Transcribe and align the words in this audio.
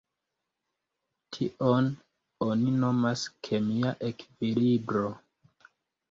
Tion 1.35 1.89
oni 2.45 2.71
nomas 2.83 3.25
kemia 3.47 3.91
ekvilibro. 4.09 5.13